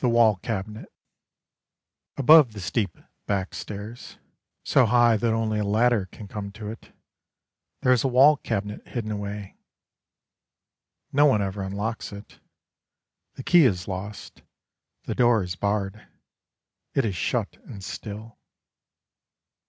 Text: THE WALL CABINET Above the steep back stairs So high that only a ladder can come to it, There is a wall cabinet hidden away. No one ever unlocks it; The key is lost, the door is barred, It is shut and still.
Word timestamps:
THE 0.00 0.08
WALL 0.08 0.38
CABINET 0.42 0.92
Above 2.16 2.52
the 2.52 2.58
steep 2.58 2.98
back 3.28 3.54
stairs 3.54 4.18
So 4.64 4.86
high 4.86 5.16
that 5.18 5.32
only 5.32 5.60
a 5.60 5.64
ladder 5.64 6.06
can 6.10 6.26
come 6.26 6.50
to 6.50 6.68
it, 6.68 6.92
There 7.82 7.92
is 7.92 8.02
a 8.02 8.08
wall 8.08 8.38
cabinet 8.38 8.88
hidden 8.88 9.12
away. 9.12 9.54
No 11.12 11.26
one 11.26 11.42
ever 11.42 11.62
unlocks 11.62 12.10
it; 12.10 12.40
The 13.34 13.44
key 13.44 13.64
is 13.66 13.86
lost, 13.86 14.42
the 15.04 15.14
door 15.14 15.44
is 15.44 15.54
barred, 15.54 16.08
It 16.94 17.04
is 17.04 17.14
shut 17.14 17.56
and 17.66 17.84
still. 17.84 18.40